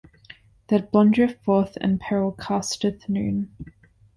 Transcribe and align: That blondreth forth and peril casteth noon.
That 0.69 0.91
blondreth 0.91 1.39
forth 1.43 1.77
and 1.79 1.99
peril 1.99 2.31
casteth 2.31 3.07
noon. 3.07 3.51